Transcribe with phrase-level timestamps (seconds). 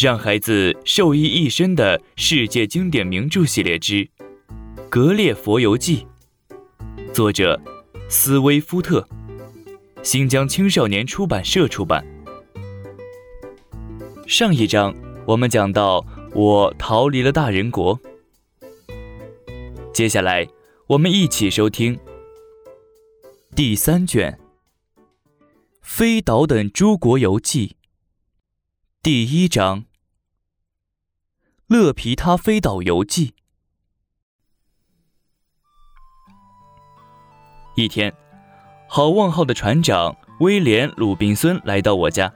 [0.00, 3.94] 让孩子受益一生的世界经典名著系列之
[4.88, 6.06] 《格列佛游记》，
[7.12, 7.60] 作者
[8.08, 9.04] 斯威夫特，
[10.04, 12.06] 新疆青少年出版社出版。
[14.28, 14.94] 上一章
[15.26, 17.98] 我们讲到我逃离了大人国，
[19.92, 20.46] 接下来
[20.86, 21.98] 我们一起收听
[23.56, 24.38] 第三卷
[25.82, 27.74] 《飞岛等诸国游记》。
[29.00, 29.82] 第一章
[31.68, 33.28] 《勒皮他飞岛游记》。
[37.76, 38.12] 一天，
[38.88, 42.34] 好望号的船长威廉·鲁宾孙来到我家。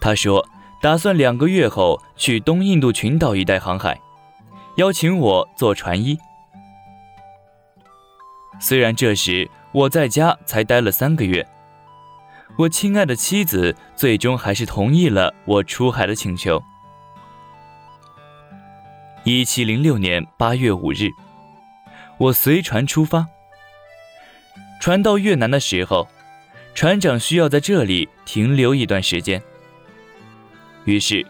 [0.00, 0.48] 他说，
[0.80, 4.00] 打算两个月后去东印度群岛一带航海，
[4.78, 6.18] 邀请我做船医。
[8.58, 11.46] 虽然这时我在家才待了三个月。
[12.60, 16.62] 我亲爱的妻子最终还是同意了我出海的请求。
[19.24, 21.08] 一七零六年八月五日，
[22.18, 23.26] 我随船出发。
[24.78, 26.06] 船到越南的时候，
[26.74, 29.42] 船长需要在这里停留一段时间，
[30.84, 31.26] 于是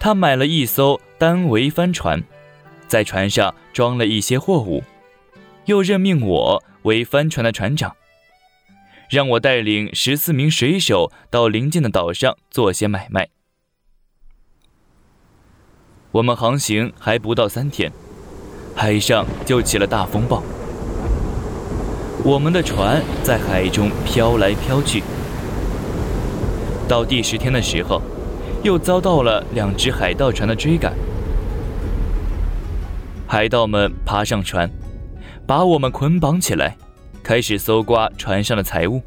[0.00, 2.20] 他买了一艘单桅帆船，
[2.88, 4.82] 在船上装了一些货物，
[5.66, 7.94] 又任命我为帆船的船长。
[9.10, 13.28] 让我带领十四名水手到邻近的岛上做些买卖。
[16.12, 17.92] 我们航行还不到三天，
[18.74, 20.42] 海上就起了大风暴。
[22.24, 25.02] 我们的船在海中飘来飘去。
[26.88, 28.00] 到第十天的时候，
[28.62, 30.94] 又遭到了两只海盗船的追赶。
[33.26, 34.70] 海盗们爬上船，
[35.46, 36.76] 把我们捆绑起来。
[37.24, 39.00] 开始搜刮船上的财物，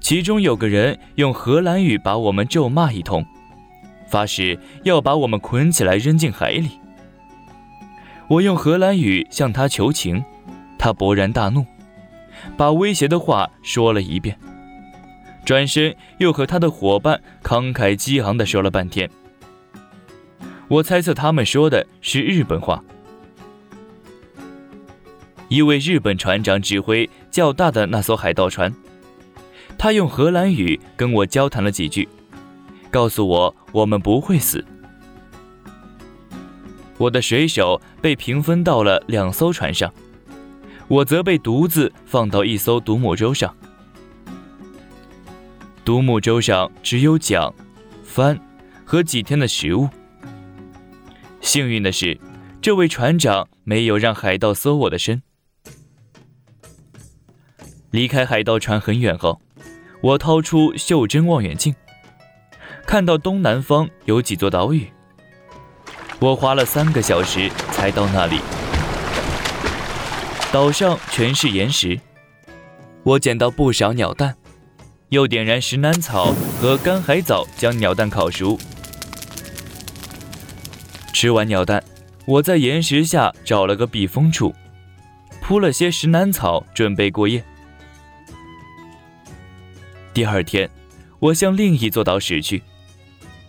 [0.00, 3.26] 其中有个人用荷兰语把我们咒骂一通，
[4.06, 6.70] 发誓要把我们捆起来扔进海里。
[8.28, 10.22] 我用荷兰语向他求情，
[10.78, 11.66] 他勃然大怒，
[12.56, 14.38] 把威胁的话说了一遍，
[15.44, 19.10] 转身又和他的伙伴慷慨激昂地说了半天。
[20.68, 22.80] 我猜测他们说的是日本话。
[25.48, 28.72] 一位日本船长指挥较大的那艘海盗船，
[29.78, 32.06] 他用荷兰语跟我交谈了几句，
[32.90, 34.64] 告诉我我们不会死。
[36.98, 39.90] 我的水手被平分到了两艘船上，
[40.86, 43.54] 我则被独自放到一艘独木舟上。
[45.84, 47.50] 独木舟上只有桨、
[48.04, 48.38] 帆
[48.84, 49.88] 和几天的食物。
[51.40, 52.18] 幸运的是，
[52.60, 55.22] 这位船长没有让海盗搜我的身。
[57.90, 59.40] 离开海盗船很远后，
[60.02, 61.74] 我掏出袖珍望远镜，
[62.86, 64.86] 看到东南方有几座岛屿。
[66.18, 68.40] 我花了三个小时才到那里。
[70.52, 71.98] 岛上全是岩石，
[73.02, 74.34] 我捡到不少鸟蛋，
[75.08, 78.58] 又点燃石楠草和干海藻，将鸟蛋烤熟。
[81.14, 81.82] 吃完鸟蛋，
[82.26, 84.54] 我在岩石下找了个避风处，
[85.40, 87.42] 铺了些石楠草，准备过夜。
[90.18, 90.68] 第二天，
[91.20, 92.60] 我向另一座岛驶去，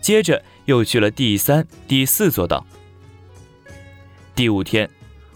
[0.00, 2.64] 接着又去了第三、第四座岛。
[4.36, 4.88] 第五天，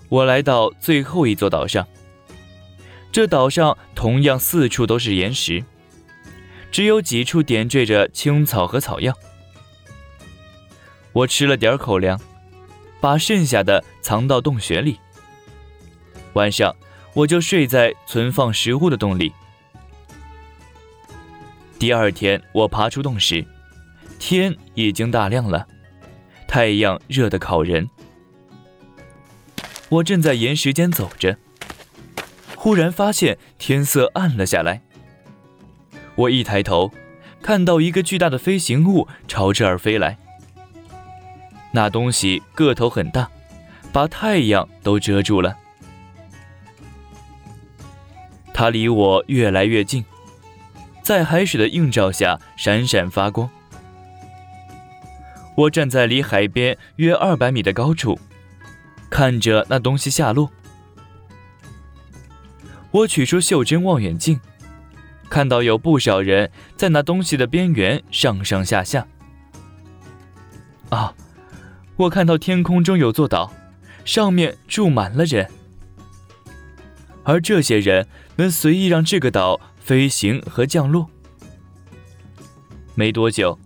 [0.08, 1.84] 我来到最后一座岛上。
[3.10, 5.64] 这岛上同样四处都是岩石，
[6.70, 9.12] 只有几处点缀着青草和草药。
[11.12, 12.20] 我吃了点口粮，
[13.00, 15.00] 把剩下的藏到洞穴里。
[16.34, 16.76] 晚上，
[17.12, 19.32] 我就睡在存放食物的洞里。
[21.78, 23.44] 第二天，我爬出洞时，
[24.18, 25.66] 天已经大亮了，
[26.46, 27.88] 太阳热得烤人。
[29.90, 31.36] 我正在岩石间走着，
[32.56, 34.80] 忽然发现天色暗了下来。
[36.14, 36.90] 我一抬头，
[37.42, 40.16] 看到一个巨大的飞行物朝这儿飞来。
[41.72, 43.28] 那东西个头很大，
[43.92, 45.54] 把太阳都遮住了。
[48.54, 50.04] 它离我越来越近。
[51.04, 53.48] 在海水的映照下闪闪发光。
[55.54, 58.18] 我站在离海边约二百米的高处，
[59.10, 60.50] 看着那东西下落。
[62.90, 64.40] 我取出袖珍望远镜，
[65.28, 69.06] 看到有不少人在那东西的边缘上上下下。
[70.88, 71.14] 啊，
[71.96, 73.52] 我看到天空中有座岛，
[74.06, 75.50] 上面住满了人，
[77.24, 78.06] 而这些人
[78.36, 79.60] 能随意让这个岛。
[79.84, 81.10] 飞行和降落。
[82.94, 83.58] 没多久，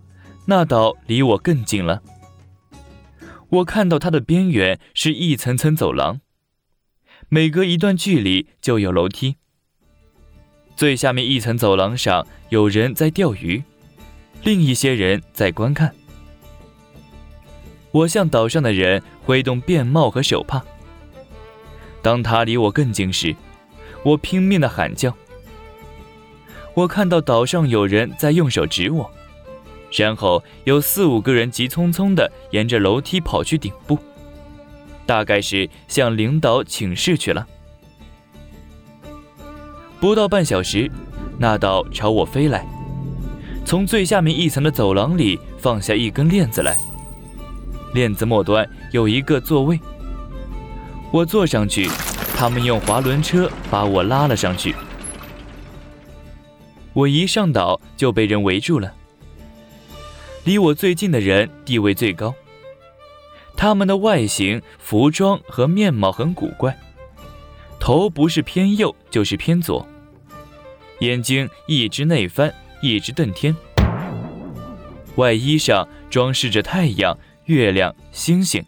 [0.47, 2.03] 那岛离我更近了。
[3.47, 6.19] 我看到它的边缘是一层层走廊，
[7.29, 9.37] 每隔一段距离就有楼梯。
[10.75, 13.63] 最下面一层走廊上有人在钓鱼，
[14.43, 15.95] 另一些人在观看。
[17.91, 20.61] 我向岛上的人挥动便帽和手帕。
[22.01, 23.33] 当他离我更近时，
[24.03, 25.15] 我拼命的喊叫。
[26.73, 29.09] 我看到岛上有人在用手指我。
[29.91, 33.97] 然后有四五个人急匆匆的沿着楼梯跑去顶部，
[35.03, 37.47] 大概是向领导请示去了。
[39.99, 40.91] 不到半小时，
[41.39, 42.63] 那岛朝我飞来，
[43.65, 46.77] 从最下面一层的走廊里放下一根链子来，
[47.95, 49.79] 链子末端有一个座位，
[51.11, 51.89] 我坐上去，
[52.39, 54.73] 他们用滑轮车把我拉了上去。
[56.93, 58.93] 我一上岛就被人围住了。
[60.45, 62.33] 离我最近的人地位最高，
[63.57, 66.79] 他们的外形、服装和面貌很古怪，
[67.77, 69.85] 头不是偏右就是偏左，
[71.01, 73.53] 眼睛一直内翻，一直瞪天，
[75.15, 77.13] 外衣上装饰着太阳、
[77.47, 78.65] 月亮、星星，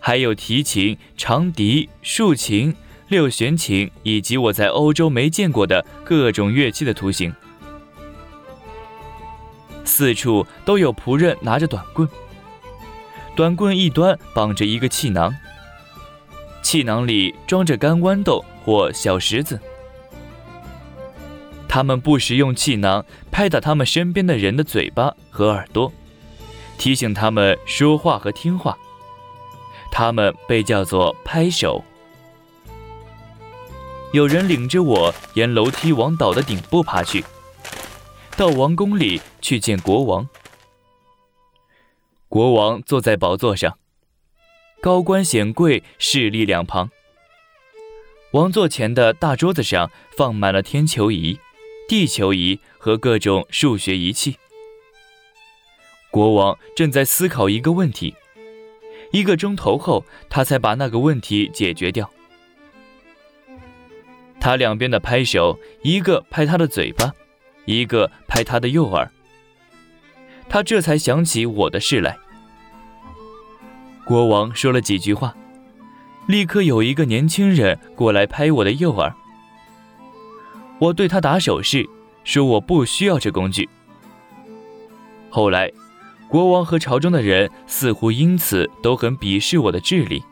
[0.00, 2.74] 还有提琴、长笛、竖琴、
[3.08, 7.32] 六弦琴以及我在欧洲没见过的各种乐器的图形。
[9.84, 12.08] 四处都有仆人拿着短棍，
[13.36, 15.32] 短棍一端绑着一个气囊，
[16.62, 19.60] 气囊里装着干豌豆或小石子。
[21.68, 25.92] 他们不时用气囊拍打他们身边的人的嘴巴和耳朵，
[26.78, 28.76] 提醒他们说话和听话。
[29.92, 31.84] 他们被叫做拍手。
[34.16, 37.22] 有人领着我沿楼梯往岛的顶部爬去。
[38.34, 40.26] 到王宫里去见国王。
[42.26, 43.78] 国王坐在宝座上，
[44.80, 46.88] 高官显贵侍立两旁。
[48.30, 51.38] 王座前的大桌子上放满了天球仪、
[51.86, 54.38] 地球仪和各种数学仪器。
[56.10, 58.14] 国王正在思考一个问题，
[59.12, 62.10] 一个钟头后，他才把那个问题解决掉。
[64.40, 67.12] 他两边的拍手，一个拍他的嘴巴。
[67.68, 69.10] 一个拍他的右耳，
[70.48, 72.16] 他这才想起我的事来。
[74.04, 75.34] 国王说了几句话，
[76.28, 79.12] 立刻有一个年轻人过来拍我的右耳。
[80.78, 81.84] 我对他打手势，
[82.22, 83.68] 说我不需要这工具。
[85.28, 85.72] 后来，
[86.28, 90.22] 国王和朝中的人似乎因此都很鄙视我的智力。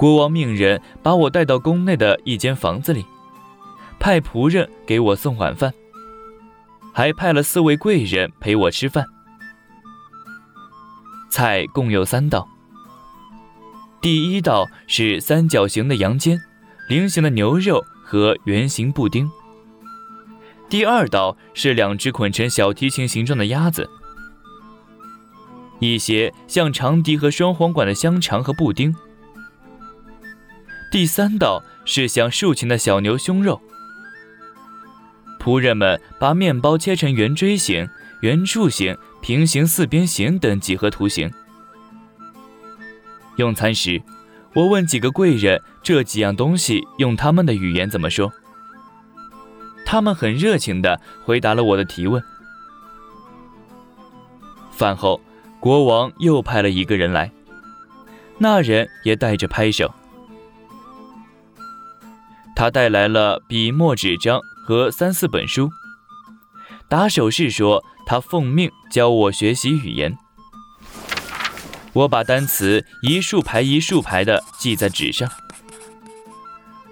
[0.00, 3.04] 国王命人把我带到宫内的一间房子里。
[3.98, 5.74] 派仆人给我送晚饭，
[6.94, 9.04] 还派了四位贵人陪我吃饭。
[11.28, 12.48] 菜共有三道。
[14.00, 16.40] 第一道是三角形的羊肩、
[16.88, 19.30] 菱形的牛肉和圆形布丁。
[20.70, 23.90] 第二道是两只捆成小提琴形状的鸭子，
[25.78, 28.96] 一些像长笛和双簧管的香肠和布丁。
[30.90, 33.60] 第三道是像竖琴的小牛胸肉。
[35.38, 37.88] 仆人们把面包切成圆锥形、
[38.22, 41.30] 圆柱形、平行四边形等几何图形。
[43.36, 44.02] 用餐时，
[44.52, 48.32] 我问几个贵人这几样东西用他们的语言怎么说。
[49.86, 52.22] 他们很热情地回答了我的提问。
[54.72, 55.20] 饭后，
[55.60, 57.30] 国王又派了一个人来，
[58.38, 59.92] 那人也带着拍手，
[62.60, 64.38] 他带来了笔墨纸张。
[64.66, 65.70] 和三四本书，
[66.88, 70.18] 打手势说他奉命教我学习语言。
[71.94, 75.26] 我把单词一竖排一竖排的记在纸上。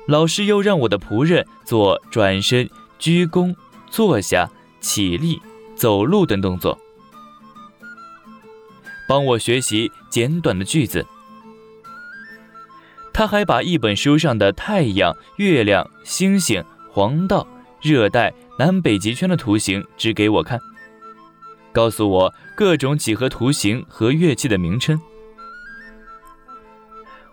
[0.06, 3.54] 老师又让我的仆人做转身、鞠躬、
[3.90, 5.42] 坐下、起立、
[5.76, 6.78] 走路等动作，
[9.06, 11.06] 帮我学习简短的句子。
[13.18, 17.44] 他还把一本书上的太阳、月亮、星星、黄道。
[17.82, 20.60] 热带、南北极圈的图形指给我看，
[21.72, 25.00] 告诉我各种几何图形和乐器的名称。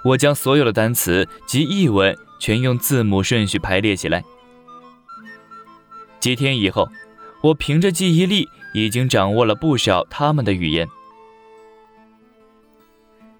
[0.03, 4.23] 我将所有的单词及译文全用字母顺序排列起来。
[6.19, 6.89] 几天以后，
[7.41, 10.87] 我凭着记忆力已经掌握了不少他们的语言，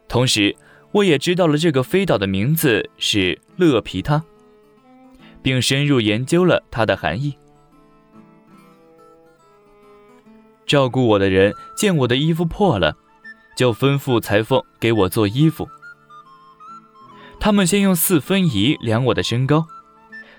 [0.07, 0.55] 同时
[0.95, 4.23] 我也知道了这个飞岛的名字是勒皮他。
[5.45, 7.37] 并深入研究了它的含义。
[10.65, 12.97] 照顾我的人见我的衣服破了，
[13.55, 15.69] 就吩咐裁缝给我做衣服。
[17.39, 19.67] 他们先用四分仪量我的身高，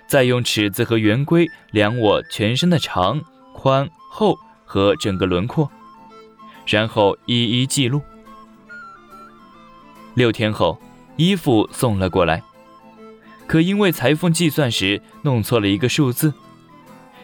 [0.09, 3.21] 再用尺子和圆规量我全身的长、
[3.53, 5.71] 宽、厚和整个轮廓，
[6.65, 8.01] 然后一一记录。
[10.17, 10.75] 六天后，
[11.15, 12.41] 衣服送了过来，
[13.45, 16.33] 可因为裁缝计算时弄错了一个数字，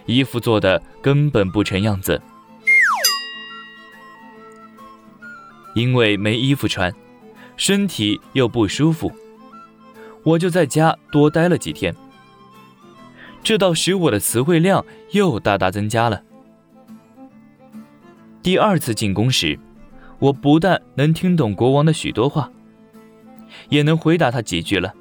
[0.06, 2.22] 衣服做的根本不成样子。
[5.74, 6.94] 因为没衣服穿，
[7.58, 9.12] 身体又不舒服，
[10.22, 11.96] 我就在家多待了几天。
[13.42, 16.22] 这倒使我的词汇量又大大增加了。
[18.44, 19.58] 第二次进宫时，
[20.20, 22.52] 我不但能听懂国王的许多话。
[23.70, 24.94] 也能回答他几句了。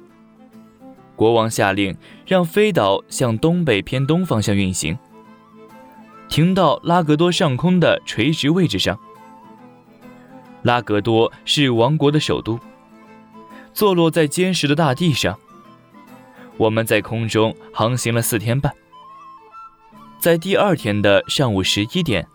[1.15, 1.95] 国王下令
[2.25, 4.97] 让飞岛向东北偏东方向运行，
[6.27, 8.99] 停到拉格多上空的垂直位置上。
[10.63, 12.59] 拉格多是王国的首都，
[13.73, 15.37] 坐落在坚实的大地上。
[16.57, 18.73] 我们在空中航行了四天半，
[20.19, 22.27] 在第二天的上午十一点，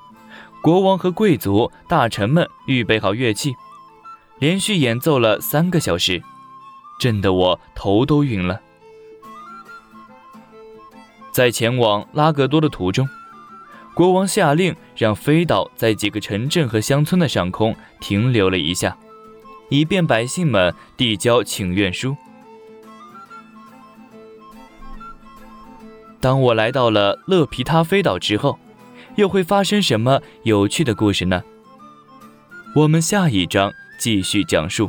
[0.63, 3.55] 国王和贵族大臣们预备好乐器。
[4.39, 6.23] 连续演奏了三个小时，
[6.99, 8.61] 震得我头都晕了。
[11.33, 13.09] 在前往拉格多的途中，
[13.95, 18.97] 国王下令让飞岛在几个城镇和乡村的上空停留了一下，
[19.71, 22.17] 以便百姓们递交请愿书。
[26.21, 28.59] 当我来到了勒皮他飞岛之后，
[29.17, 31.43] 又会发生什么有趣的故事呢？
[32.75, 33.73] 我们下一章。
[33.99, 34.89] 继续讲述。